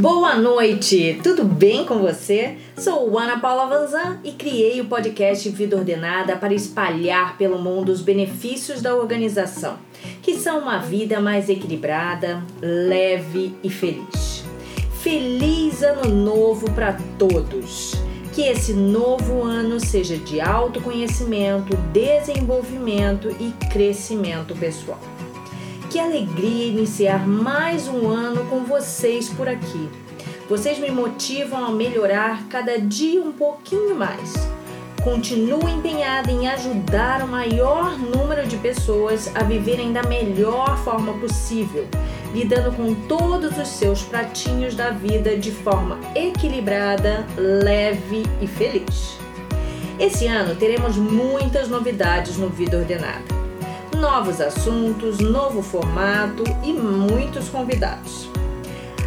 [0.00, 2.56] Boa noite, tudo bem com você?
[2.76, 8.00] Sou Ana Paula Vanzan e criei o podcast Vida Ordenada para espalhar pelo mundo os
[8.00, 9.76] benefícios da organização,
[10.22, 14.44] que são uma vida mais equilibrada, leve e feliz.
[15.02, 17.94] Feliz Ano Novo para todos!
[18.32, 25.17] Que esse novo ano seja de autoconhecimento, desenvolvimento e crescimento pessoal.
[25.90, 29.88] Que alegria iniciar mais um ano com vocês por aqui.
[30.46, 34.34] Vocês me motivam a melhorar cada dia um pouquinho mais.
[35.02, 41.86] Continuo empenhada em ajudar o maior número de pessoas a viverem da melhor forma possível,
[42.34, 49.16] lidando com todos os seus pratinhos da vida de forma equilibrada, leve e feliz.
[49.98, 53.37] Esse ano teremos muitas novidades no Vida Ordenada
[53.98, 58.28] novos assuntos, novo formato e muitos convidados.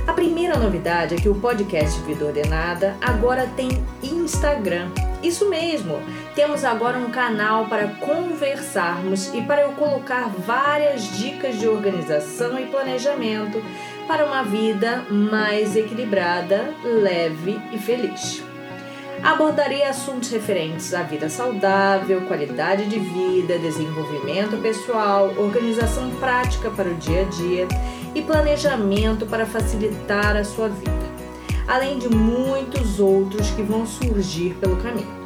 [0.05, 3.69] A primeira novidade é que o podcast Vida Ordenada agora tem
[4.03, 4.89] Instagram.
[5.23, 5.97] Isso mesmo,
[6.35, 12.65] temos agora um canal para conversarmos e para eu colocar várias dicas de organização e
[12.65, 13.63] planejamento
[14.07, 18.50] para uma vida mais equilibrada, leve e feliz.
[19.23, 26.95] Abordarei assuntos referentes à vida saudável, qualidade de vida, desenvolvimento pessoal, organização prática para o
[26.95, 27.67] dia a dia
[28.15, 30.91] e planejamento para facilitar a sua vida,
[31.67, 35.21] além de muitos outros que vão surgir pelo caminho.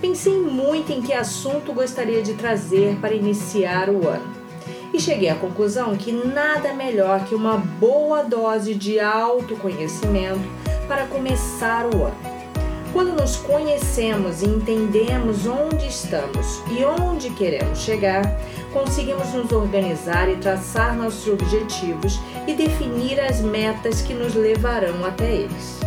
[0.00, 4.34] Pensei muito em que assunto gostaria de trazer para iniciar o ano
[4.92, 10.42] e cheguei à conclusão que nada melhor que uma boa dose de autoconhecimento
[10.88, 12.31] para começar o ano.
[12.92, 18.22] Quando nos conhecemos e entendemos onde estamos e onde queremos chegar,
[18.70, 25.32] conseguimos nos organizar e traçar nossos objetivos e definir as metas que nos levarão até
[25.32, 25.80] eles.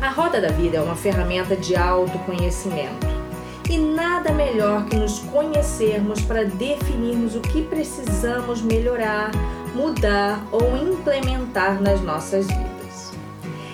[0.00, 3.06] A roda da vida é uma ferramenta de autoconhecimento.
[3.68, 9.30] E nada melhor que nos conhecermos para definirmos o que precisamos melhorar,
[9.72, 12.69] mudar ou implementar nas nossas vidas.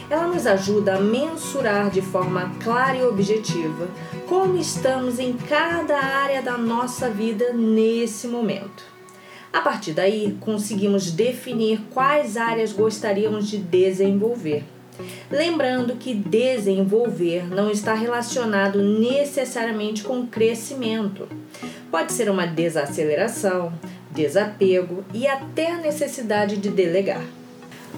[0.09, 3.89] Ela nos ajuda a mensurar de forma clara e objetiva
[4.29, 8.85] como estamos em cada área da nossa vida nesse momento.
[9.53, 14.65] A partir daí, conseguimos definir quais áreas gostaríamos de desenvolver.
[15.31, 21.29] Lembrando que desenvolver não está relacionado necessariamente com crescimento.
[21.91, 23.73] Pode ser uma desaceleração,
[24.11, 27.25] desapego e até a necessidade de delegar.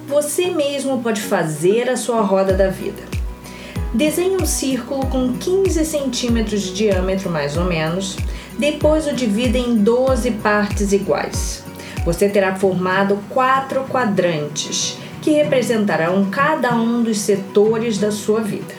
[0.07, 3.01] Você mesmo pode fazer a sua roda da vida.
[3.93, 8.17] Desenhe um círculo com 15 centímetros de diâmetro, mais ou menos,
[8.57, 11.63] depois o divida em 12 partes iguais.
[12.05, 18.73] Você terá formado quatro quadrantes, que representarão cada um dos setores da sua vida.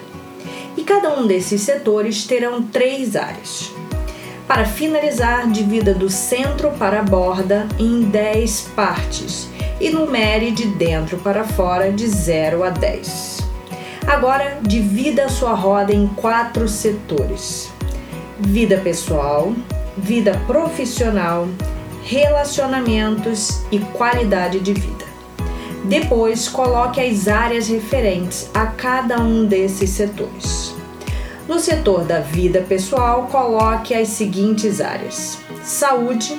[0.77, 3.71] E cada um desses setores terão três áreas.
[4.47, 9.49] Para finalizar, divida do centro para a borda em 10 partes
[9.81, 13.41] e numere de dentro para fora de 0 a 10.
[14.07, 17.71] Agora, divida a sua roda em quatro setores:
[18.39, 19.55] vida pessoal,
[19.97, 21.49] vida profissional,
[22.05, 25.05] relacionamentos e qualidade de vida.
[25.85, 30.75] Depois, coloque as áreas referentes a cada um desses setores.
[31.49, 36.39] No setor da vida pessoal, coloque as seguintes áreas: saúde,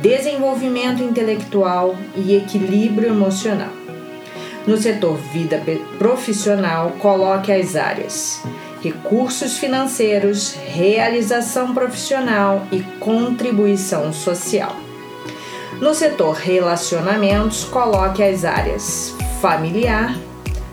[0.00, 3.72] desenvolvimento intelectual e equilíbrio emocional.
[4.66, 5.62] No setor vida
[5.98, 8.42] profissional, coloque as áreas
[8.82, 14.76] recursos financeiros, realização profissional e contribuição social.
[15.80, 20.16] No setor relacionamentos, coloque as áreas familiar,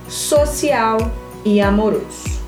[0.08, 1.12] social
[1.44, 2.42] e amoroso.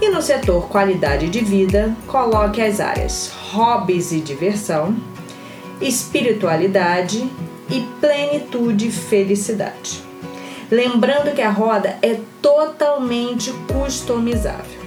[0.00, 4.96] E no setor qualidade de vida, coloque as áreas hobbies e diversão,
[5.80, 7.28] espiritualidade
[7.70, 10.02] e plenitude e felicidade.
[10.70, 14.82] Lembrando que a roda é totalmente customizável.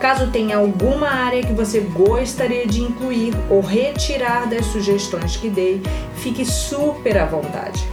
[0.00, 5.80] Caso tenha alguma área que você gostaria de incluir ou retirar das sugestões que dei,
[6.16, 7.86] fique super à vontade.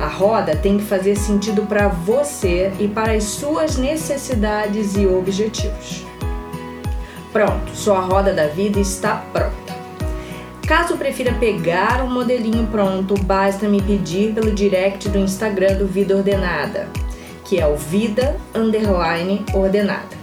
[0.00, 6.04] A roda tem que fazer sentido para você e para as suas necessidades e objetivos.
[7.32, 9.63] Pronto, sua roda da vida está pronta.
[10.66, 16.16] Caso prefira pegar um modelinho pronto, basta me pedir pelo direct do Instagram do Vida
[16.16, 16.88] Ordenada,
[17.44, 20.16] que é o Vida Underline Ordenada,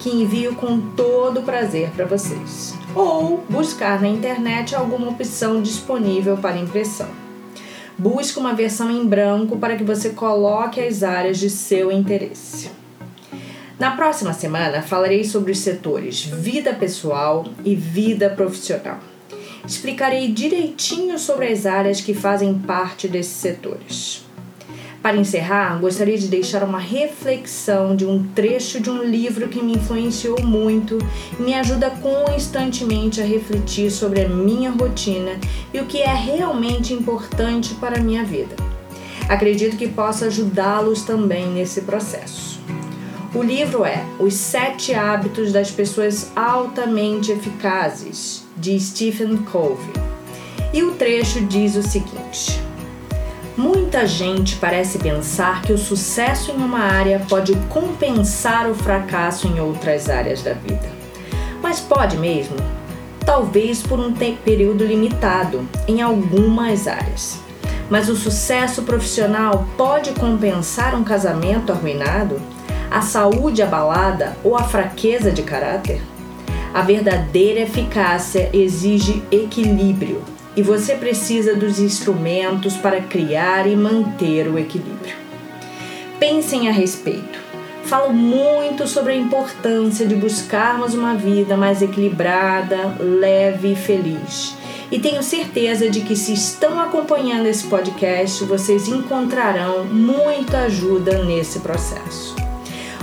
[0.00, 2.74] que envio com todo prazer para vocês.
[2.92, 7.08] Ou buscar na internet alguma opção disponível para impressão.
[7.96, 12.68] Busque uma versão em branco para que você coloque as áreas de seu interesse.
[13.78, 19.13] Na próxima semana falarei sobre os setores vida pessoal e vida profissional.
[19.66, 24.24] Explicarei direitinho sobre as áreas que fazem parte desses setores.
[25.04, 29.74] Para encerrar, gostaria de deixar uma reflexão de um trecho de um livro que me
[29.74, 30.96] influenciou muito
[31.38, 35.38] e me ajuda constantemente a refletir sobre a minha rotina
[35.74, 38.56] e o que é realmente importante para a minha vida.
[39.28, 42.60] Acredito que possa ajudá-los também nesse processo.
[43.34, 49.92] O livro é Os Sete Hábitos das Pessoas Altamente Eficazes, de Stephen Covey.
[50.72, 52.60] E o trecho diz o seguinte:
[53.56, 59.60] Muita gente parece pensar que o sucesso em uma área pode compensar o fracasso em
[59.60, 60.88] outras áreas da vida.
[61.62, 62.56] Mas pode mesmo?
[63.24, 67.40] Talvez por um período limitado em algumas áreas.
[67.88, 72.40] Mas o sucesso profissional pode compensar um casamento arruinado?
[72.94, 76.00] a saúde abalada ou a fraqueza de caráter?
[76.74, 80.24] A verdadeira eficácia exige equilíbrio
[80.56, 85.14] e você precisa dos instrumentos para criar e manter o equilíbrio.
[86.18, 87.38] Pensem a respeito.
[87.84, 94.56] Falo muito sobre a importância de buscarmos uma vida mais equilibrada, leve e feliz.
[94.90, 101.60] E tenho certeza de que, se estão acompanhando esse podcast, vocês encontrarão muita ajuda nesse
[101.60, 102.34] processo.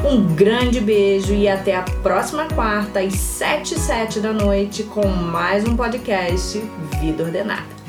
[0.04, 5.06] Um grande beijo e até a próxima quarta às 7 e 7 da noite com
[5.08, 6.60] mais um podcast
[7.00, 7.81] Vida Ordenada.